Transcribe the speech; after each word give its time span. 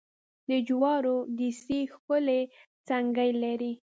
د 0.49 0.51
جوارو 0.67 1.15
ډېسې 1.37 1.79
ښکلې 1.93 2.41
څڼکې 2.87 3.29
لري. 3.43 3.73